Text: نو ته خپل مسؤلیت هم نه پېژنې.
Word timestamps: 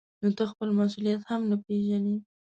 نو 0.21 0.29
ته 0.37 0.43
خپل 0.51 0.67
مسؤلیت 0.79 1.21
هم 1.29 1.41
نه 1.51 1.57
پېژنې. 1.65 2.15